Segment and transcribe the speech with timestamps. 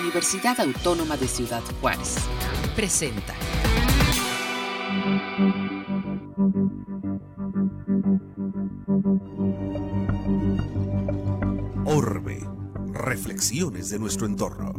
[0.00, 2.16] Universidad Autónoma de Ciudad Juárez.
[2.74, 3.32] Presenta.
[11.84, 12.40] Orbe.
[12.92, 14.72] Reflexiones de nuestro entorno.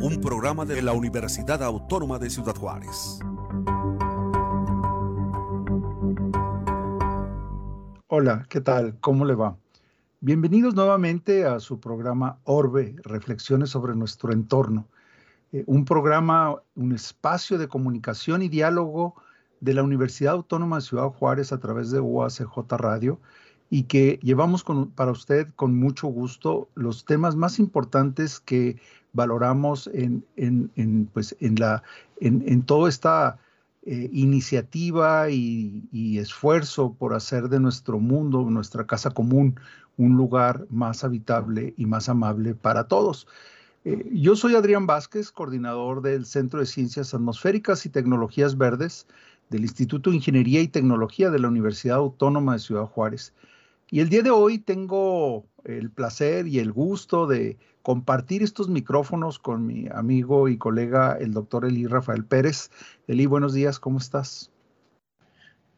[0.00, 3.18] Un programa de la Universidad Autónoma de Ciudad Juárez.
[8.06, 8.98] Hola, ¿qué tal?
[9.00, 9.56] ¿Cómo le va?
[10.22, 14.86] Bienvenidos nuevamente a su programa Orbe, Reflexiones sobre nuestro entorno.
[15.50, 19.14] Eh, un programa, un espacio de comunicación y diálogo
[19.60, 23.18] de la Universidad Autónoma de Ciudad Juárez a través de UACJ Radio
[23.70, 24.62] y que llevamos
[24.94, 28.78] para usted con mucho gusto los temas más importantes que
[29.14, 30.22] valoramos en,
[31.14, 31.82] pues, en, la,
[32.20, 33.38] en, toda esta
[33.86, 39.58] eh, iniciativa y, esfuerzo por hacer de nuestro mundo, nuestra casa común,
[40.00, 43.26] un lugar más habitable y más amable para todos.
[43.84, 49.06] Eh, yo soy Adrián Vázquez, coordinador del Centro de Ciencias Atmosféricas y Tecnologías Verdes
[49.50, 53.34] del Instituto de Ingeniería y Tecnología de la Universidad Autónoma de Ciudad Juárez.
[53.90, 59.38] Y el día de hoy tengo el placer y el gusto de compartir estos micrófonos
[59.38, 62.70] con mi amigo y colega, el doctor Eli Rafael Pérez.
[63.06, 64.50] Eli, buenos días, ¿cómo estás?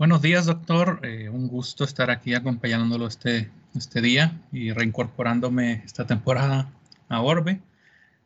[0.03, 0.99] Buenos días, doctor.
[1.05, 6.73] Eh, un gusto estar aquí acompañándolo este, este día y reincorporándome esta temporada
[7.09, 7.61] a Orbe.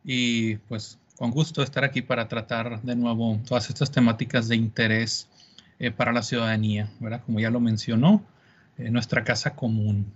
[0.03, 5.29] Y pues con gusto estar aquí para tratar de nuevo todas estas temáticas de interés
[5.77, 7.21] eh, para la ciudadanía, ¿verdad?
[7.23, 8.23] Como ya lo mencionó,
[8.79, 10.11] eh, nuestra casa común.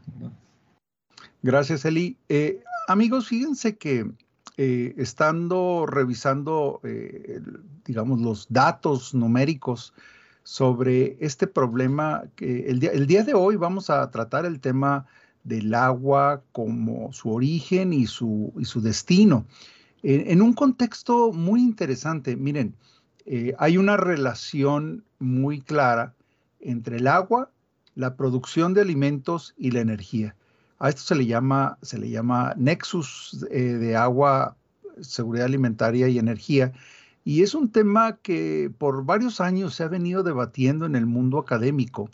[1.44, 2.18] Gracias, Eli.
[2.88, 4.10] Amigos, fíjense que
[4.58, 7.40] eh, estando revisando, eh,
[7.86, 9.94] digamos, los datos numéricos
[10.44, 15.06] sobre este problema, que el día, el día de hoy vamos a tratar el tema
[15.44, 19.46] del agua como su origen y su, y su destino.
[20.04, 22.76] en un contexto muy interesante, miren,
[23.26, 26.14] eh, hay una relación muy clara
[26.60, 27.52] entre el agua,
[27.96, 30.36] la producción de alimentos y la energía.
[30.80, 34.56] A esto se le llama, se le llama nexus eh, de agua,
[35.02, 36.74] seguridad alimentaria y energía.
[37.24, 41.38] Y es un tema que por varios años se ha venido debatiendo en el mundo
[41.38, 42.10] académico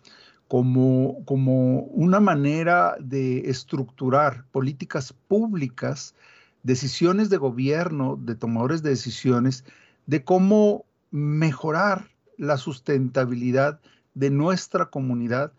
[0.48, 6.16] como, como una manera de estructurar políticas públicas,
[6.64, 9.66] decisiones de gobierno, de tomadores de decisiones,
[10.06, 13.80] de cómo mejorar la sustentabilidad
[14.14, 15.52] de nuestra comunidad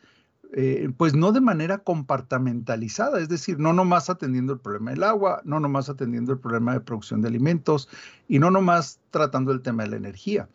[0.54, 5.42] eh, pues no de manera compartamentalizada, es decir, no nomás atendiendo el problema del agua,
[5.44, 7.88] no nomás atendiendo el problema de producción de alimentos
[8.28, 10.48] y no nomás tratando el tema de la energía.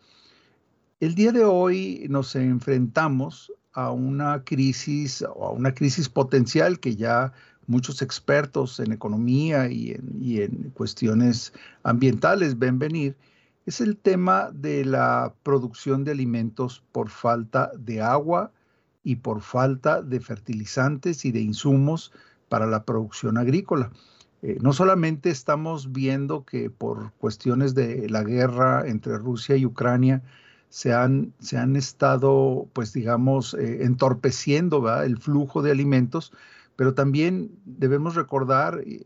[1.00, 6.96] El día de hoy nos enfrentamos a una crisis o a una crisis potencial que
[6.96, 7.34] ya
[7.68, 13.16] muchos expertos en economía y en, y en cuestiones ambientales ven venir,
[13.66, 18.52] es el tema de la producción de alimentos por falta de agua,
[19.03, 22.12] y por falta de fertilizantes y de insumos
[22.50, 23.91] para la producción agrícola.
[24.41, 30.22] Eh, no solamente estamos viendo que por cuestiones de la guerra entre Rusia y Ucrania
[30.69, 36.34] se han, se han estado, pues digamos, eh, entorpeciendo el flujo de alimentos,
[36.75, 39.06] pero también debemos recordar, eh,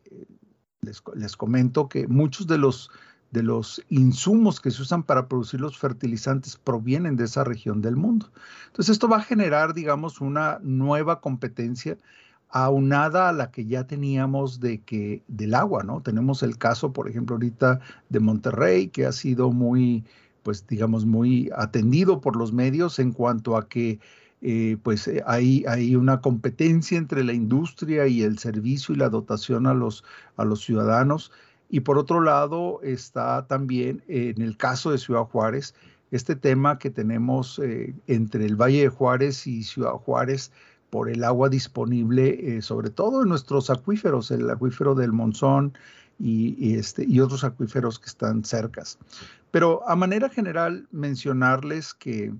[0.82, 2.90] les, les comento que muchos de los
[3.32, 7.96] de los insumos que se usan para producir los fertilizantes provienen de esa región del
[7.96, 8.32] mundo.
[8.68, 11.98] Entonces esto va a generar, digamos, una nueva competencia
[12.50, 16.02] aunada a la que ya teníamos de que del agua, ¿no?
[16.02, 20.06] Tenemos el caso, por ejemplo, ahorita de Monterrey, que ha sido muy,
[20.44, 24.00] pues digamos, muy atendido por los medios en cuanto a que
[24.42, 29.10] eh, pues eh, hay, hay, una competencia entre la industria y el servicio y la
[29.10, 30.04] dotación a los,
[30.38, 31.32] a los ciudadanos
[31.70, 35.74] y por otro lado está también en el caso de Ciudad Juárez,
[36.12, 40.52] este tema que tenemos eh, entre el Valle de Juárez y Ciudad Juárez
[40.90, 45.74] por el agua disponible, eh, sobre todo en nuestros acuíferos, el acuífero del Monzón
[46.20, 48.98] y, este, y otros acuíferos que están cercas.
[49.52, 52.34] Pero a manera general, mencionarles que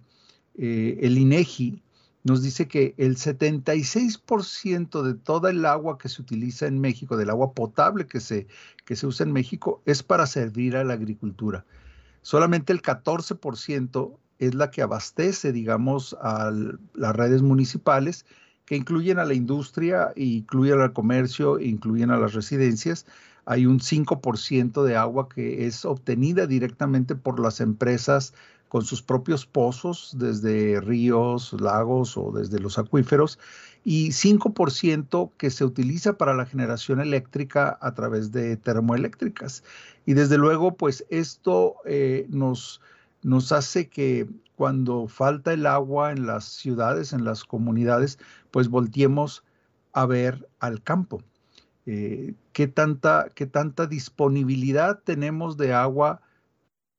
[0.58, 1.82] eh, el INEGI
[2.28, 7.30] nos dice que el 76% de toda el agua que se utiliza en México, del
[7.30, 8.48] agua potable que se,
[8.86, 11.66] que se usa en México, es para servir a la agricultura.
[12.22, 16.52] Solamente el 14% es la que abastece, digamos, a
[16.94, 18.26] las redes municipales,
[18.66, 23.06] que incluyen a la industria, incluyen al comercio, incluyen a las residencias.
[23.46, 28.34] Hay un 5% de agua que es obtenida directamente por las empresas
[28.70, 33.40] con sus propios pozos desde ríos, lagos o desde los acuíferos
[33.84, 39.64] y 5% que se utiliza para la generación eléctrica a través de termoeléctricas.
[40.06, 42.82] Y desde luego, pues esto eh, nos,
[43.24, 48.20] nos hace que cuando falta el agua en las ciudades, en las comunidades,
[48.52, 49.44] pues volteemos
[49.94, 51.24] a ver al campo.
[51.86, 56.22] Eh, ¿qué, tanta, ¿Qué tanta disponibilidad tenemos de agua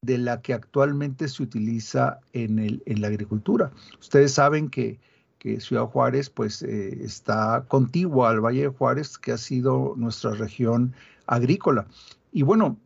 [0.02, 3.72] de la que actualmente se utiliza en, el, en la agricultura?
[4.00, 4.98] Ustedes saben que
[5.38, 10.32] que Ciudad Juárez pues eh, está contigua al Valle de Juárez, que ha sido nuestra
[10.32, 10.94] región
[11.26, 11.86] agrícola.
[12.32, 12.78] Y bueno,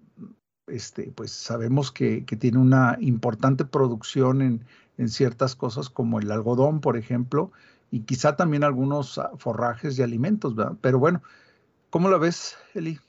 [0.67, 4.65] este, pues sabemos que, tiene una importante producción en,
[5.09, 7.51] ciertas cosas como el algodón, por ejemplo,
[7.91, 10.55] y quizá también algunos forrajes y alimentos.
[10.81, 11.23] Pero bueno,
[11.91, 13.01] ¿cómo la ves, Eli?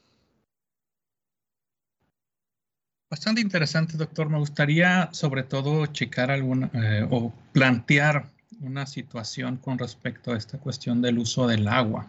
[3.13, 4.27] Bastante interesante, doctor.
[4.27, 8.25] Me gustaría sobre todo checar alguna eh, o plantear
[8.59, 12.07] una situación con respecto a esta cuestión del uso del agua,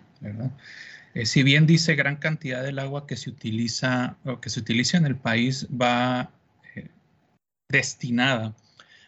[1.13, 4.97] eh, si bien dice gran cantidad del agua que se utiliza o que se utiliza
[4.97, 6.31] en el país va
[6.75, 6.89] eh,
[7.69, 8.55] destinada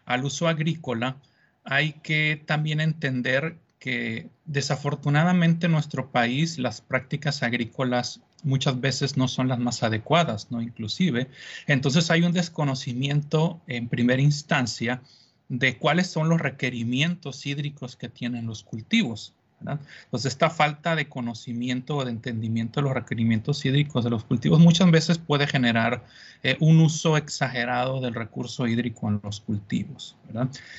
[0.05, 1.17] al uso agrícola,
[1.65, 9.29] hay que también entender que desafortunadamente en nuestro país las prácticas agrícolas muchas veces no
[9.29, 10.63] son las más adecuadas, ¿no?
[10.63, 11.29] Inclusive.
[11.67, 15.03] Entonces hay un desconocimiento en primera instancia
[15.49, 19.35] de cuáles son los requerimientos hídricos que tienen los cultivos.
[19.61, 24.61] Entonces, esta falta de conocimiento o de entendimiento de los requerimientos hídricos de los cultivos
[24.61, 26.05] muchas veces puede generar
[26.43, 30.17] eh, un uso exagerado del recurso hídrico en los cultivos.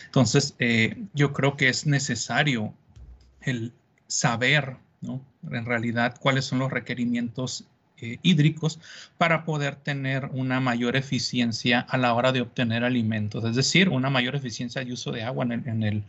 [0.05, 2.73] Entonces, eh, yo creo que es necesario
[3.41, 3.73] el
[4.07, 7.65] saber, en realidad, cuáles son los requerimientos
[7.99, 8.79] eh, hídricos
[9.17, 14.11] para poder tener una mayor eficiencia a la hora de obtener alimentos, es decir, una
[14.11, 16.03] mayor eficiencia de uso de agua en, el,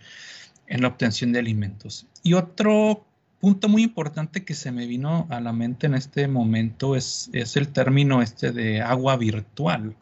[0.67, 2.07] en, la obtención de alimentos.
[2.23, 3.07] Y otro
[3.41, 7.57] punto muy importante que se me vino a la mente en este momento es, es
[7.57, 9.97] el término este de agua virtual,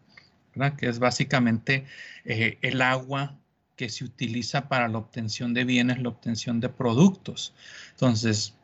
[0.76, 1.84] que es básicamente
[2.24, 3.36] eh, el agua
[3.76, 7.54] que se utiliza para la obtención de bienes, la obtención de productos.
[7.92, 8.54] Entonces,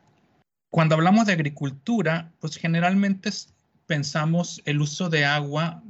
[0.73, 3.29] cuando hablamos de agricultura, pues generalmente
[3.85, 5.83] pensamos el uso de agua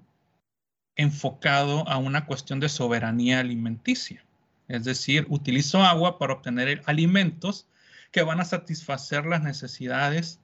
[0.97, 4.25] enfocado a una cuestión de soberanía alimenticia.
[4.67, 7.65] Es decir, utilizo agua para obtener alimentos
[8.11, 10.41] que van a satisfacer las necesidades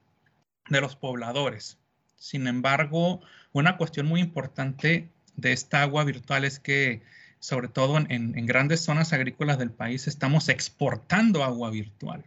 [0.70, 1.76] de los pobladores.
[2.16, 3.20] Sin embargo,
[3.52, 7.02] una cuestión muy importante de esta agua virtual es que,
[7.40, 12.24] sobre todo en, en grandes zonas agrícolas del país, estamos exportando agua virtual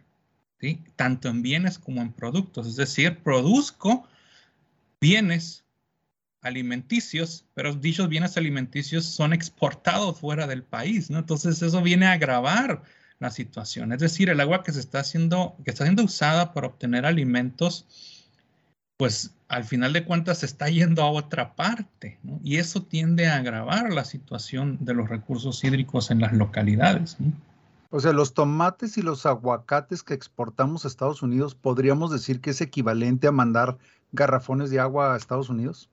[0.96, 2.66] tanto en bienes como en productos.
[2.66, 4.08] Es decir, produzco
[5.00, 5.64] bienes
[6.40, 11.18] alimenticios, pero dichos bienes alimenticios son exportados fuera del país, ¿no?
[11.18, 12.82] Entonces eso viene a agravar
[13.18, 13.92] la situación.
[13.92, 17.86] Es decir, el agua que se está haciendo, que está siendo usada para obtener alimentos,
[18.96, 22.18] pues al final de cuentas se está yendo a otra parte.
[22.42, 27.16] Y eso tiende a agravar la situación de los recursos hídricos en las localidades.
[27.96, 32.50] O sea, los tomates y los aguacates que exportamos a Estados Unidos, ¿podríamos decir que
[32.50, 33.78] es equivalente a mandar
[34.10, 35.88] garrafones de agua a Estados Unidos?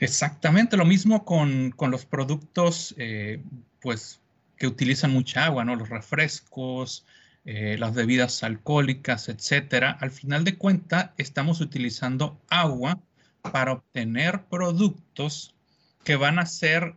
[0.00, 3.42] Exactamente, lo mismo con, los productos, eh,
[3.82, 4.18] pues,
[4.56, 5.76] que utilizan mucha agua, ¿no?
[5.76, 7.04] Los refrescos,
[7.44, 9.90] eh, las bebidas alcohólicas, etcétera.
[10.00, 12.98] Al final de cuentas, estamos utilizando agua
[13.42, 15.54] para obtener productos
[16.02, 16.94] que van a ser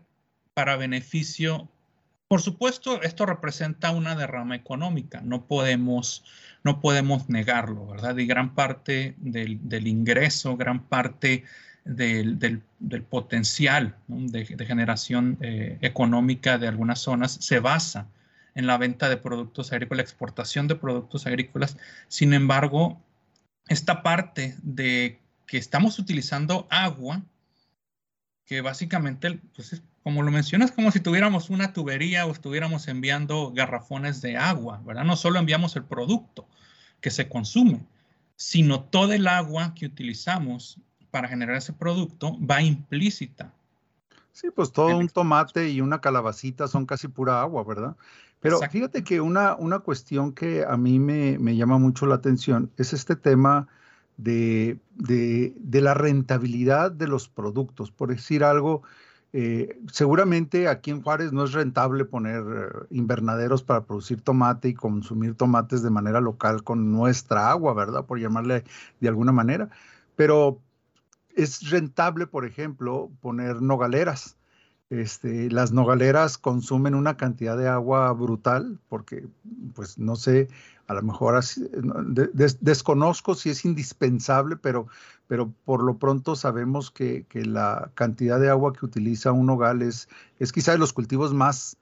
[0.54, 1.68] para beneficio
[2.30, 6.24] por supuesto, esto representa una derrama económica, no podemos,
[6.64, 8.16] no podemos negarlo, ¿verdad?
[8.18, 11.44] Y gran parte del, ingreso, gran parte
[11.86, 12.62] del,
[13.10, 18.08] potencial de, generación eh, económica de algunas zonas se basa
[18.54, 21.78] en la venta de productos agrícolas, la exportación de productos agrícolas.
[22.10, 23.02] Sin embargo,
[23.70, 27.24] esta parte de que estamos utilizando agua,
[28.46, 34.24] que básicamente pues, como lo mencionas, como si tuviéramos una tubería o estuviéramos enviando garrafones
[34.24, 35.04] de agua, ¿verdad?
[35.04, 36.48] No solo enviamos el producto
[37.00, 37.86] que se consume,
[38.36, 40.80] sino todo el agua que utilizamos
[41.12, 43.54] para generar ese producto va implícita.
[44.34, 47.96] Sí, pues todo un tomate y una calabacita son casi pura agua, ¿verdad?
[48.40, 52.72] Pero fíjate que una, una cuestión que a mí me, me llama mucho la atención
[52.78, 53.68] es este tema
[54.18, 57.92] de, de, de, la rentabilidad de los productos.
[57.92, 58.82] Por decir algo,
[59.32, 64.74] eh, seguramente aquí en Juárez no es rentable poner eh, invernaderos para producir tomate y
[64.74, 68.06] consumir tomates de manera local con nuestra agua, ¿verdad?
[68.06, 68.64] Por llamarle
[69.00, 69.70] de alguna manera.
[70.16, 70.62] Pero
[71.36, 74.39] es rentable, por ejemplo, poner nogaleras.
[74.90, 79.28] Este, las nogaleras consumen una cantidad de agua brutal porque,
[79.76, 80.48] pues no sé,
[80.88, 81.40] a lo mejor
[82.62, 84.88] desconozco si es indispensable, pero,
[85.28, 90.10] pero por lo pronto sabemos que, la cantidad de agua que utiliza un nogal es,
[90.40, 91.78] es quizá de los cultivos más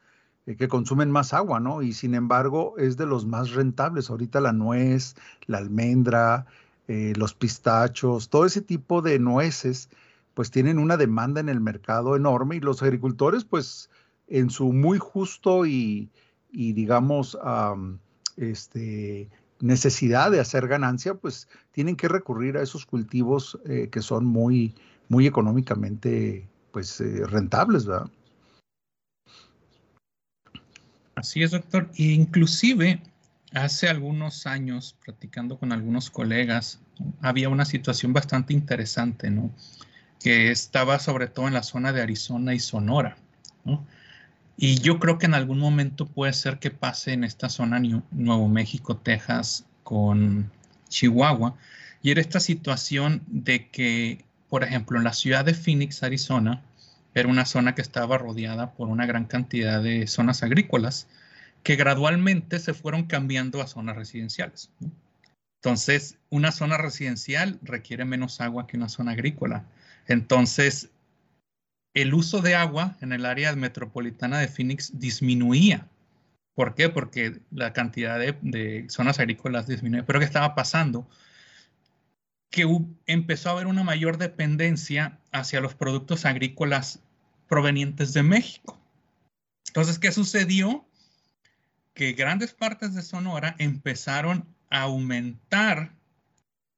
[0.46, 1.82] eh, que consumen más agua, ¿no?
[1.82, 4.10] Y sin embargo es de los más rentables.
[4.10, 6.46] Ahorita la nuez, la almendra,
[6.90, 9.90] eh, los pistachos, todo ese tipo de nueces
[10.38, 13.89] pues tienen una demanda en el mercado enorme y los agricultores, pues
[14.27, 16.12] en su muy justo y,
[16.51, 17.36] digamos,
[18.36, 24.25] este, necesidad de hacer ganancia, pues tienen que recurrir a esos cultivos eh, que son
[24.25, 24.75] muy,
[25.10, 28.12] muy económicamente, pues, eh, rentables, ¿verdad?
[31.15, 31.89] Así es, doctor.
[31.98, 33.01] E inclusive
[33.53, 36.79] hace algunos años, platicando con algunos colegas,
[37.22, 39.51] había una situación bastante interesante, ¿no?
[40.20, 43.18] Que estaba sobre todo en la zona de Arizona y Sonora.
[44.58, 47.80] Y yo creo que en algún momento puede ser que pase en esta zona
[48.12, 50.52] Nuevo México, Texas, con
[50.90, 51.56] Chihuahua.
[52.02, 56.64] Y era esta situación de que, por ejemplo, en la ciudad de Phoenix, Arizona,
[57.14, 61.08] era una zona que estaba rodeada por una gran cantidad de zonas agrícolas
[61.64, 64.70] que gradualmente se fueron cambiando a zonas residenciales.
[65.62, 69.66] Entonces, una zona residencial requiere menos agua que una zona agrícola.
[70.08, 70.90] Entonces,
[71.94, 75.88] el uso de agua en el área metropolitana de Phoenix disminuía.
[76.54, 76.90] ¿Por qué?
[76.90, 80.06] Porque la cantidad de, zonas agrícolas disminuía.
[80.06, 81.08] Pero ¿qué estaba pasando?
[82.50, 82.66] Que
[83.06, 87.02] empezó a haber una mayor dependencia hacia los productos agrícolas
[87.48, 88.80] provenientes de México.
[89.68, 90.88] Entonces, ¿qué sucedió?
[91.94, 95.97] Que grandes partes de Sonora empezaron a aumentar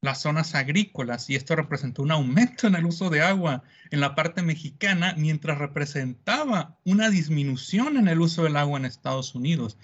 [0.02, 4.16] las zonas agrícolas y esto representó un aumento en el uso de agua en la
[4.16, 9.78] parte mexicana mientras representaba una disminución en el uso del agua en Estados Unidos.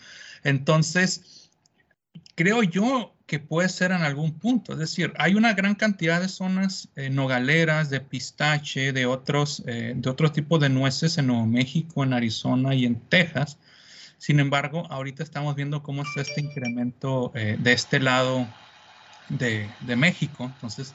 [0.44, 1.50] Entonces,
[2.36, 6.30] creo yo que puede ser en algún punto, es decir, hay una gran cantidad de
[6.30, 11.48] zonas eh, nogaleras, de pistache, de otros, eh, de otro tipo de nueces en Nuevo
[11.48, 13.58] México, en Arizona y en Texas.
[14.20, 18.48] Sin embargo, ahorita estamos viendo cómo está este incremento eh, de este lado
[19.30, 20.46] de, México.
[20.46, 20.94] Entonces,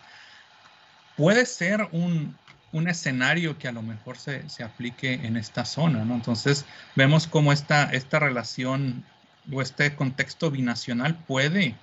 [1.16, 2.36] puede ser un,
[2.86, 6.14] escenario que a lo mejor se, aplique en esta zona, ¿no?
[6.14, 6.64] Entonces,
[6.96, 9.04] vemos cómo esta, esta relación
[9.52, 11.74] o este contexto binacional puede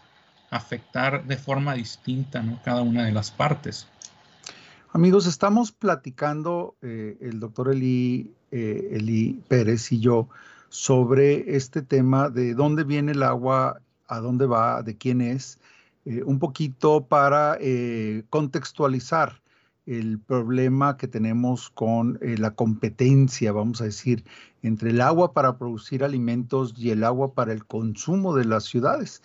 [0.50, 2.62] afectar de forma distinta ¿no?
[2.64, 3.88] cada una de las partes.
[4.94, 10.30] Amigos, estamos platicando eh, el doctor Eli, eh, Eli Pérez y yo
[10.70, 15.60] sobre este tema de dónde viene el agua, a dónde va, de quién es,
[16.10, 19.42] eh, un poquito para eh, contextualizar
[19.86, 24.24] el problema que tenemos con eh, la competencia, vamos a decir,
[24.62, 29.22] entre el agua para producir alimentos y el agua para el consumo de las ciudades.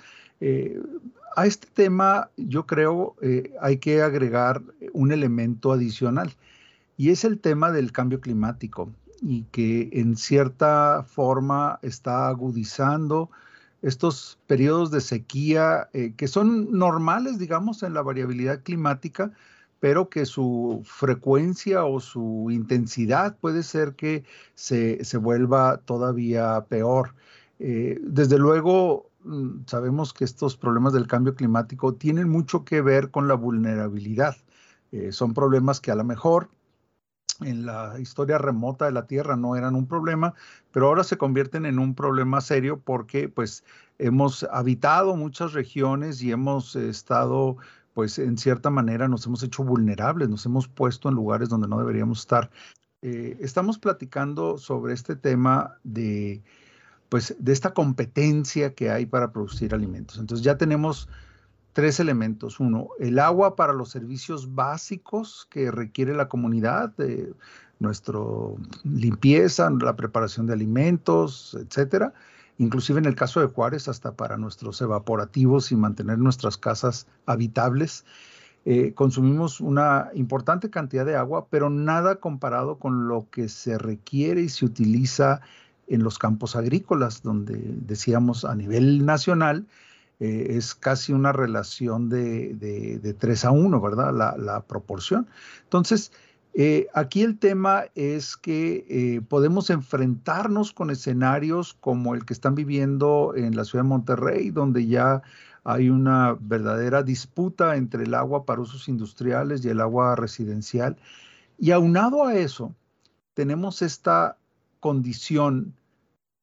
[1.37, 3.15] a este tema yo creo
[3.61, 4.61] hay que agregar
[4.93, 6.35] un elemento adicional
[6.97, 13.31] y es el tema del cambio climático y que en cierta forma está agudizando
[13.83, 19.33] estos periodos de sequía eh, que son normales, digamos, en la variabilidad climática,
[19.81, 24.25] pero que su frecuencia o su intensidad puede ser que
[24.55, 27.15] se, vuelva todavía peor.
[27.59, 33.11] Eh, desde luego, mm, sabemos que estos problemas del cambio climático tienen mucho que ver
[33.11, 34.37] con la vulnerabilidad.
[34.93, 36.51] Eh, son problemas que a lo mejor
[37.45, 40.35] en la historia remota de la Tierra no eran un problema,
[40.71, 43.65] pero ahora se convierten en un problema serio porque pues
[43.99, 47.57] hemos habitado muchas regiones y hemos estado
[47.95, 51.79] pues en cierta manera nos hemos hecho vulnerables, nos hemos puesto en lugares donde no
[51.79, 52.51] deberíamos estar.
[53.03, 56.43] Eh, estamos platicando sobre este tema de
[57.09, 60.19] pues de esta competencia que hay para producir alimentos.
[60.19, 61.09] Entonces ya tenemos
[61.73, 62.61] tres elementos.
[62.61, 67.33] Uno, el agua para los servicios básicos que requiere la comunidad, de
[67.79, 68.19] nuestra
[68.85, 72.15] limpieza, la preparación de alimentos, etcétera.
[72.59, 78.05] Inclusive en el caso de Juárez, hasta para nuestros evaporativos y mantener nuestras casas habitables.
[78.65, 84.43] Eh, consumimos una importante cantidad de agua, pero nada comparado con lo que se requiere
[84.43, 85.41] y se utiliza
[85.89, 89.67] en los campos agrícolas, donde decíamos a nivel nacional,
[90.25, 94.15] eh, es casi una relación de, de, 3 a 1, ¿verdad?
[94.39, 95.27] La, proporción.
[95.65, 96.13] Entonces,
[96.55, 102.55] eh, aquí el tema es que eh, podemos enfrentarnos con escenarios como el que están
[102.55, 105.23] viviendo en la ciudad de Monterrey, donde ya
[105.65, 110.97] hay una verdadera disputa entre el agua para usos industriales y el agua residencial.
[111.59, 112.77] Y aunado a eso,
[113.35, 114.37] tenemos esta
[114.79, 115.75] condición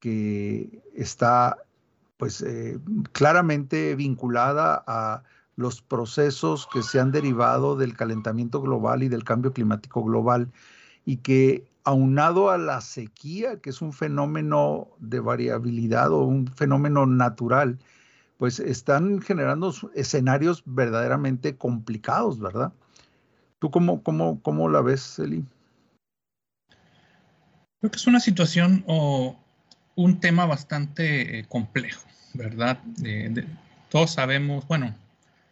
[0.01, 1.59] que está
[2.19, 2.77] pues eh,
[3.13, 5.23] claramente vinculada a
[5.55, 10.51] los procesos que se han derivado del calentamiento global y del cambio climático global
[11.05, 17.05] y que aunado a la sequía, que es un fenómeno de variabilidad o un fenómeno
[17.05, 17.79] natural,
[18.37, 22.73] pues están generando escenarios verdaderamente complicados, ¿verdad?
[23.59, 25.45] ¿Tú cómo, cómo, cómo la ves, Eli?
[27.79, 29.39] Creo que es una situación o
[29.95, 32.79] un tema bastante eh, complejo, ¿verdad?
[33.89, 34.95] todos sabemos, bueno,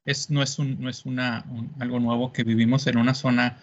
[0.06, 1.46] es, no es, un, no es una,
[1.80, 3.58] algo nuevo que vivimos en una zona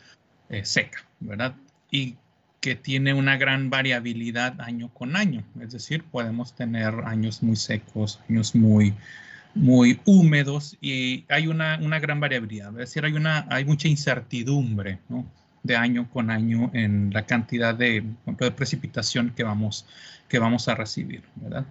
[0.50, 1.54] eh, seca, ¿verdad?
[1.90, 2.16] Y
[2.61, 5.44] que tiene una gran variabilidad año con año.
[5.61, 8.94] Es decir, podemos tener años muy secos, años muy,
[9.54, 12.71] muy húmedos y hay una, una gran variabilidad.
[12.71, 15.26] Es decir, hay, una, hay mucha incertidumbre ¿no?
[15.62, 19.87] de año con año en la cantidad de, de precipitación que vamos,
[20.28, 21.23] que vamos a recibir.
[21.37, 21.66] ¿verdad?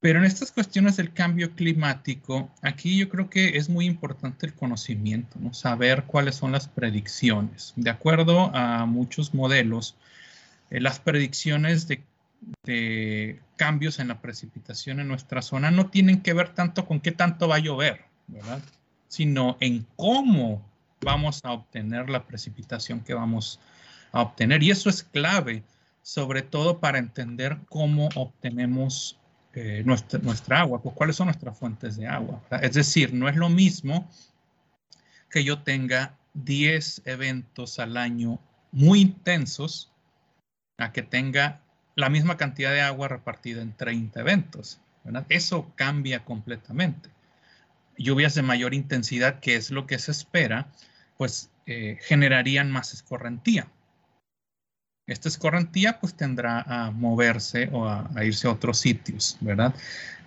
[0.00, 4.54] Pero en estas cuestiones del cambio climático, aquí yo creo que es muy importante el
[4.54, 5.52] conocimiento, ¿no?
[5.52, 7.74] saber cuáles son las predicciones.
[7.76, 9.96] De acuerdo a muchos modelos,
[10.70, 12.02] eh, las predicciones de,
[13.56, 17.46] cambios en la precipitación en nuestra zona no tienen que ver tanto con qué tanto
[17.46, 18.06] va a llover,
[19.08, 20.66] sino en cómo
[21.02, 23.60] vamos a obtener la precipitación que vamos
[24.12, 24.62] a obtener.
[24.62, 25.62] Y eso es clave,
[26.00, 29.19] sobre todo para entender cómo obtenemos
[29.54, 32.42] eh, nuestra, nuestra, agua, pues cuáles son nuestras fuentes de agua.
[32.62, 34.08] Es decir, no es lo mismo
[35.28, 38.38] que yo tenga 10 eventos al año
[38.72, 39.90] muy intensos
[40.78, 41.60] a que tenga
[41.96, 44.80] la misma cantidad de agua repartida en 30 eventos.
[45.28, 47.10] Eso cambia completamente.
[47.96, 50.68] Lluvias de mayor intensidad, que es lo que se espera,
[51.16, 53.66] pues eh, generarían más escorrentía.
[55.10, 59.74] Esta escorrentía pues tendrá a moverse o a, irse a otros sitios, ¿verdad?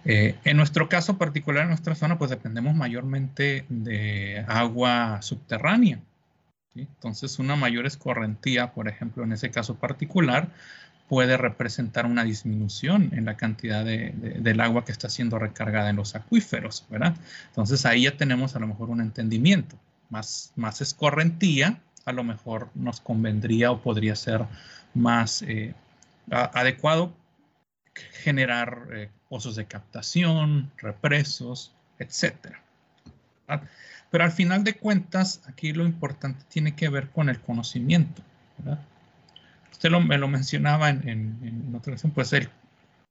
[0.03, 6.01] Eh, en nuestro caso particular, en nuestra zona, pues dependemos mayormente de agua subterránea.
[6.75, 10.49] Entonces, una mayor escorrentía, por ejemplo, en ese caso particular,
[11.07, 15.95] puede representar una disminución en la cantidad de, del agua que está siendo recargada en
[15.95, 17.15] los acuíferos, ¿verdad?
[17.47, 19.77] Entonces, ahí ya tenemos a lo mejor un entendimiento.
[20.09, 24.45] Más, más escorrentía, a lo mejor nos convendría o podría ser
[24.93, 25.73] más eh,
[26.29, 27.13] adecuado
[28.23, 32.35] generar eh, pozos de captación, represos, etc.
[34.09, 38.21] Pero al final de cuentas, aquí lo importante tiene que ver con el conocimiento.
[39.71, 42.33] Usted me lo mencionaba en, otra ocasión, pues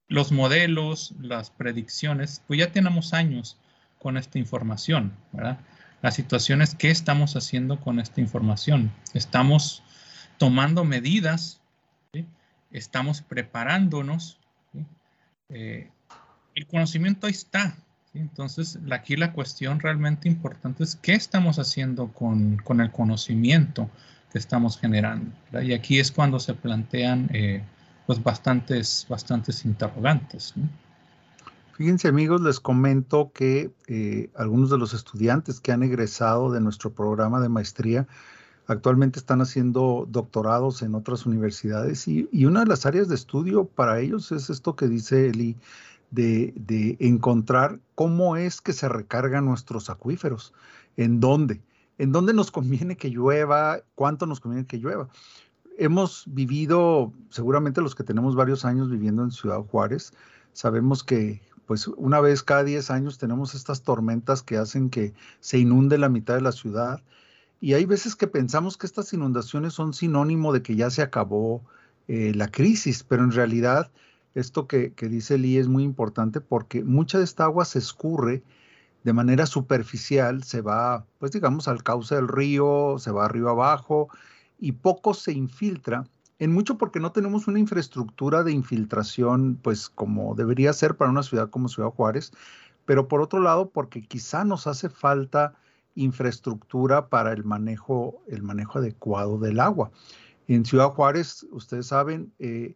[0.09, 3.57] los modelos, las predicciones, pues ya tenemos años
[3.99, 5.59] con esta información, ¿verdad?
[6.03, 8.93] La situación es qué estamos haciendo con esta información.
[9.15, 9.85] Estamos
[10.37, 11.61] tomando medidas,
[12.73, 14.39] estamos preparándonos.
[15.49, 15.89] Eh,
[16.57, 17.77] el conocimiento ahí está.
[18.15, 23.89] Entonces, aquí la cuestión realmente importante es qué estamos haciendo con, el conocimiento
[24.33, 25.33] que estamos generando.
[25.63, 27.63] Y aquí es cuando se plantean eh,
[28.07, 30.53] pues bastantes, bastantes interrogantes.
[31.83, 36.93] Fíjense amigos, les comento que eh, algunos de los estudiantes que han egresado de nuestro
[36.93, 38.07] programa de maestría
[38.69, 43.99] actualmente están haciendo doctorados en otras universidades y, una de las áreas de estudio para
[43.99, 45.57] ellos es esto que dice Eli,
[46.13, 50.55] de, de, encontrar cómo es que se recargan nuestros acuíferos,
[50.97, 51.63] en dónde,
[51.99, 55.09] en dónde nos conviene que llueva, cuánto nos conviene que llueva.
[55.79, 60.13] Hemos vivido, seguramente los que tenemos varios años viviendo en Ciudad Juárez,
[60.53, 61.41] sabemos que
[61.73, 66.11] pues una vez cada 10 años tenemos estas tormentas que hacen que se inunde la
[66.11, 67.03] mitad de la ciudad.
[67.63, 71.63] Y hay veces que pensamos que estas inundaciones son sinónimo de que ya se acabó
[72.09, 73.91] eh, la crisis, pero en realidad
[74.35, 78.43] esto que, dice Lee es muy importante porque mucha de esta agua se escurre
[79.03, 84.11] de manera superficial, se va, pues digamos, al cauce del río, se va arriba abajo
[84.61, 86.05] y poco se infiltra
[86.43, 91.23] en mucho porque no tenemos una infraestructura de infiltración, pues como debería ser para una
[91.23, 92.33] ciudad como Ciudad Juárez,
[92.85, 95.55] pero por otro lado porque quizá nos hace falta
[95.95, 99.93] infraestructura para el manejo, el manejo adecuado del agua.
[100.49, 102.75] En Ciudad Juárez, ustedes saben, eh,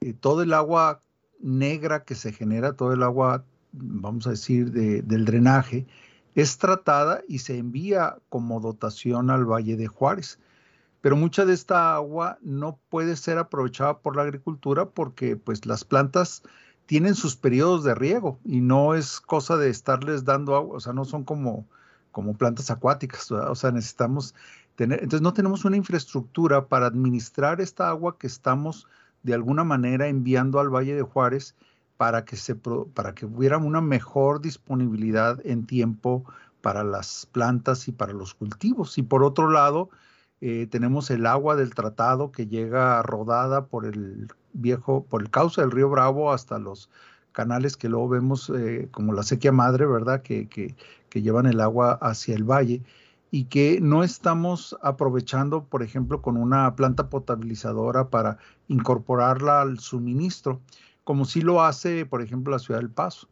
[0.00, 1.00] eh, todo el agua
[1.38, 5.86] negra que se genera, todo el agua, vamos a decir, del drenaje,
[6.34, 10.40] es tratada y se envía como dotación al Valle de Juárez
[11.04, 15.84] pero mucha de esta agua no puede ser aprovechada por la agricultura porque pues las
[15.84, 16.42] plantas
[16.86, 20.94] tienen sus periodos de riego y no es cosa de estarles dando agua, o sea,
[20.94, 21.66] no son como,
[22.10, 24.34] como plantas acuáticas, o sea, necesitamos
[24.76, 28.88] tener, entonces no tenemos una infraestructura para administrar esta agua que estamos
[29.22, 31.54] de alguna manera enviando al Valle de Juárez
[31.98, 36.24] para que, se, para que hubiera una mejor disponibilidad en tiempo
[36.62, 38.96] para las plantas y para los cultivos.
[38.96, 39.90] Y por otro lado,
[40.46, 45.62] eh, tenemos el agua del tratado que llega rodada por el viejo, por el cauce
[45.62, 46.90] del río Bravo hasta los
[47.32, 50.20] canales que luego vemos eh, como la sequía madre, ¿verdad?
[50.20, 50.74] Que, que,
[51.08, 52.82] que, llevan el agua hacia el valle
[53.30, 58.36] y que no estamos aprovechando, por ejemplo, con una planta potabilizadora para
[58.68, 60.60] incorporarla al suministro
[61.04, 63.28] como sí lo hace, por ejemplo, la ciudad del Paso.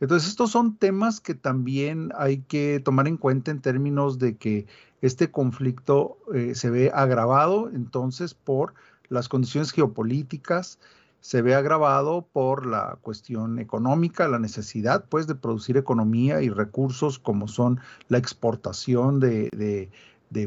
[0.00, 4.66] Entonces, estos son temas que también hay que tomar en cuenta en términos de que
[5.02, 8.74] este conflicto eh, se ve agravado entonces por
[9.08, 10.78] las condiciones geopolíticas,
[11.20, 17.18] se ve agravado por la cuestión económica, la necesidad pues de producir economía y recursos
[17.18, 19.90] como son la exportación de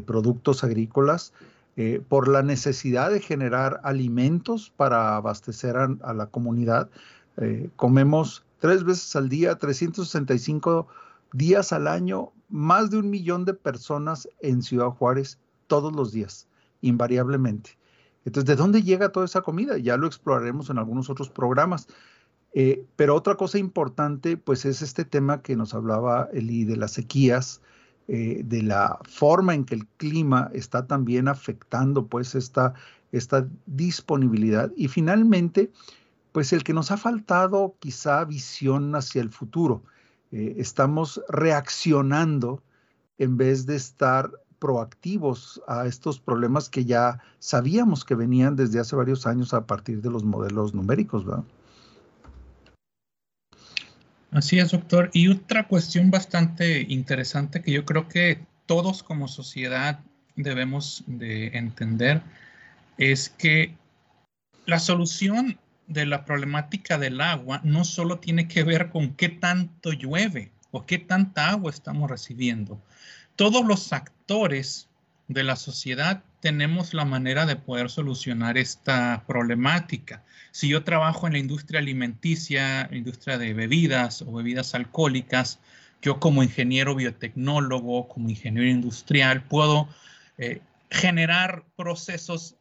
[0.06, 1.32] productos agrícolas,
[1.76, 6.88] eh, por la necesidad de generar alimentos para abastecer a, la comunidad.
[7.36, 10.86] Eh, comemos tres veces al día, 365
[11.32, 16.46] días al año, más de un millón de personas en Ciudad Juárez todos los días,
[16.80, 17.78] invariablemente.
[18.24, 19.78] Entonces, ¿de dónde llega toda esa comida?
[19.78, 21.88] Ya lo exploraremos en algunos otros programas.
[22.54, 26.92] Eh, pero otra cosa importante, pues es este tema que nos hablaba Eli de las
[26.92, 27.60] sequías,
[28.06, 32.74] eh, de la forma en que el clima está también afectando pues esta,
[33.12, 34.72] esta disponibilidad.
[34.76, 35.72] Y finalmente,
[36.32, 39.82] pues el que nos ha faltado quizá visión hacia el futuro.
[40.34, 42.60] Eh, estamos reaccionando
[43.18, 48.96] en vez de estar proactivos a estos problemas que ya sabíamos que venían desde hace
[48.96, 51.44] varios años a partir de los modelos numéricos, ¿verdad?
[54.32, 55.08] Así es, doctor.
[55.12, 60.00] Y otra cuestión bastante interesante que yo creo que todos como sociedad
[60.34, 62.22] debemos de entender
[62.98, 63.76] es que
[64.66, 69.92] la solución de la problemática del agua no solo tiene que ver con qué tanto
[69.92, 72.80] llueve o qué tanta agua estamos recibiendo.
[73.36, 74.88] Todos los actores
[75.28, 80.22] de la sociedad tenemos la manera de poder solucionar esta problemática.
[80.50, 85.58] Si yo trabajo en la industria alimenticia, industria de bebidas o bebidas alcohólicas,
[86.02, 89.88] yo como ingeniero biotecnólogo, como ingeniero industrial, puedo
[90.36, 92.56] eh, generar procesos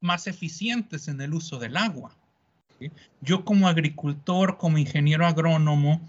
[0.00, 2.14] más eficientes en el uso del agua.
[3.20, 6.00] Yo como agricultor, como ingeniero agrónomo,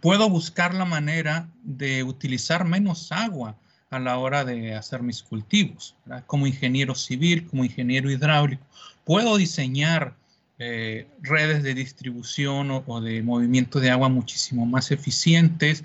[0.00, 3.56] puedo buscar la manera de utilizar menos agua
[3.90, 5.96] a la hora de hacer mis cultivos.
[6.26, 8.64] Como ingeniero civil, como ingeniero hidráulico,
[9.04, 10.16] puedo diseñar
[10.58, 15.84] eh, redes de distribución o, de movimiento de agua muchísimo más eficientes.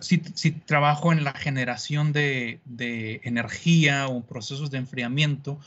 [0.00, 0.18] si,
[0.50, 5.58] trabajo en la generación de, de energía o procesos de enfriamiento,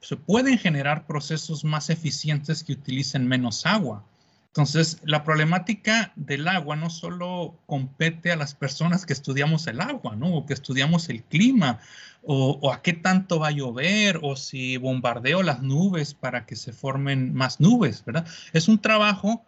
[0.00, 4.04] se pueden generar procesos más eficientes que utilicen menos agua.
[4.48, 10.16] Entonces, la problemática del agua no solo compete a las personas que estudiamos el agua,
[10.16, 10.34] ¿no?
[10.34, 11.78] O que estudiamos el clima,
[12.22, 16.72] o, a qué tanto va a llover, o si bombardeo las nubes para que se
[16.72, 18.26] formen más nubes, ¿verdad?
[18.52, 19.44] Es un trabajo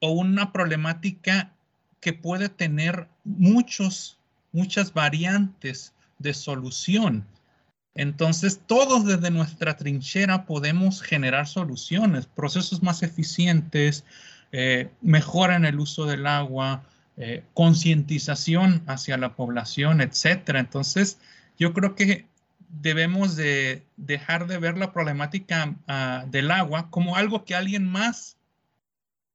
[0.00, 1.52] o una problemática
[2.00, 4.18] que puede tener muchos,
[4.52, 7.26] muchas variantes de solución.
[7.94, 14.04] Entonces, todos desde nuestra trinchera podemos generar soluciones, procesos más eficientes,
[14.52, 16.84] eh, mejora en el uso del agua,
[17.16, 20.60] eh, concientización hacia la población, etcétera.
[20.60, 21.18] Entonces,
[21.58, 22.26] yo creo que
[22.80, 28.38] debemos de dejar de ver la problemática ah, del agua como algo que alguien más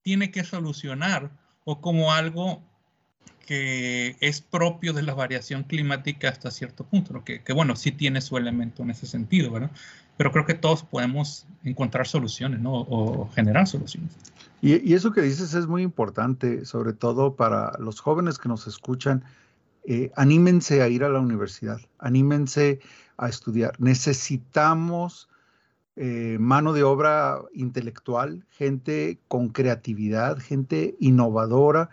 [0.02, 1.30] tiene que solucionar
[1.66, 2.64] o como algo
[3.46, 8.38] que es propio de la variación climática hasta cierto punto, que, bueno, sí tiene su
[8.38, 9.72] elemento en ese sentido, ¿verdad?
[10.18, 12.74] Pero creo que todos podemos encontrar soluciones, ¿no?
[12.74, 14.12] O, generar soluciones.
[14.62, 19.24] Y, eso que dices es muy importante, sobre todo para los jóvenes que nos escuchan.
[19.90, 22.82] Eh, anímense a ir a la universidad, anímense
[23.16, 23.80] a estudiar.
[23.80, 25.30] Necesitamos
[25.96, 31.90] eh, mano de obra intelectual, gente con creatividad, gente innovadora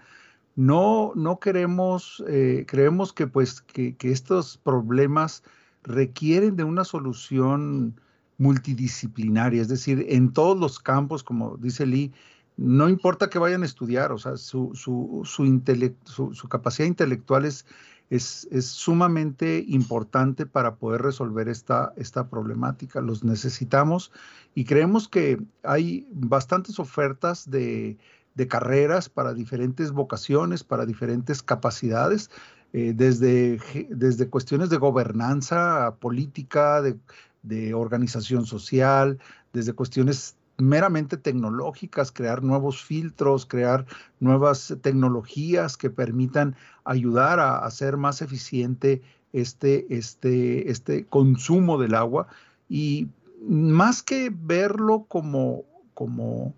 [0.57, 5.43] no, no queremos, eh, creemos que pues que, estos problemas
[5.83, 8.01] requieren de una solución
[8.39, 12.13] multidisciplinaria, es decir, en todos los campos, como dice Lee,
[12.57, 17.67] no importa que vayan a estudiar, o sea, su, su, su, capacidad intelectual es,
[18.11, 23.01] es, sumamente importante para poder resolver esta, esta problemática.
[23.01, 24.13] Los necesitamos
[24.55, 27.99] y creemos que hay bastantes ofertas de,
[28.35, 32.31] de carreras para diferentes vocaciones, para diferentes capacidades.
[32.73, 36.97] desde, desde cuestiones de gobernanza política, de,
[37.45, 39.19] de organización social,
[39.53, 43.87] desde cuestiones meramente tecnológicas, crear nuevos filtros, crear
[44.21, 52.29] nuevas tecnologías que permitan ayudar a hacer más eficiente este, este, este consumo del agua.
[52.69, 53.09] Y
[53.47, 56.55] más que verlo como, como,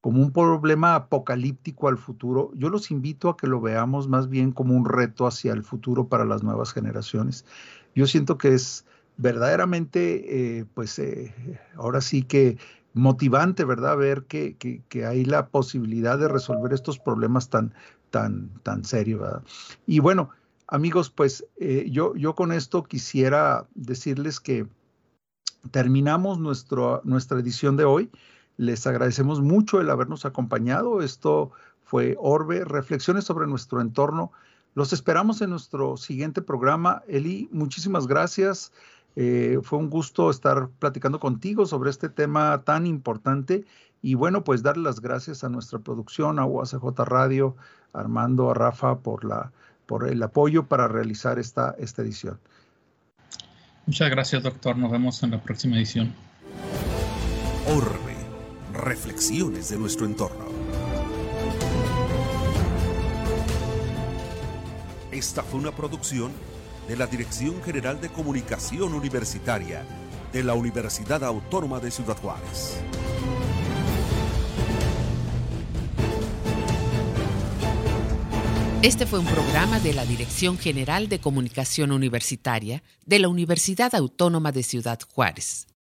[0.00, 4.52] como un problema apocalíptico al futuro, yo los invito a que lo veamos más bien
[4.52, 7.44] como un reto hacia el futuro para las nuevas generaciones.
[7.94, 8.84] Yo siento que es
[9.16, 11.34] verdaderamente, eh, pues eh,
[11.76, 12.58] ahora sí que
[12.94, 13.96] motivante, ¿verdad?
[13.96, 14.56] Ver que,
[15.06, 17.74] hay la posibilidad de resolver estos problemas tan,
[18.10, 19.42] tan, tan serios, ¿verdad?
[19.86, 20.30] Y bueno,
[20.68, 24.66] amigos, pues eh, yo, yo con esto quisiera decirles que
[25.70, 28.10] terminamos nuestro, nuestra edición de hoy.
[28.58, 31.00] Les agradecemos mucho el habernos acompañado.
[31.00, 31.52] Esto
[31.84, 34.32] fue Orbe, reflexiones sobre nuestro entorno.
[34.74, 37.02] Los esperamos en nuestro siguiente programa.
[37.08, 38.72] Eli, muchísimas gracias.
[39.16, 43.64] Eh, fue un gusto estar platicando contigo sobre este tema tan importante
[44.02, 47.56] y bueno, pues darle las gracias a nuestra producción, a UACJ Radio,
[47.92, 49.52] Armando, a Rafa por, la,
[49.86, 52.38] por el apoyo para realizar esta, esta edición.
[53.86, 54.76] Muchas gracias, doctor.
[54.76, 56.12] Nos vemos en la próxima edición.
[57.74, 58.07] Orbe,
[58.78, 60.46] reflexiones de nuestro entorno.
[65.10, 66.32] Esta fue una producción
[66.86, 69.84] de la Dirección General de Comunicación Universitaria
[70.32, 72.76] de la Universidad Autónoma de Ciudad Juárez.
[78.80, 84.52] Este fue un programa de la Dirección General de Comunicación Universitaria de la Universidad Autónoma
[84.52, 85.67] de Ciudad Juárez.